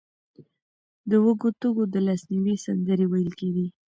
د 1.09 1.11
وږو 1.23 1.49
تږو 1.61 1.83
د 1.93 1.95
لاسنیوي 2.07 2.55
سندرې 2.65 3.05
ویل 3.11 3.31
کېدې. 3.39 3.65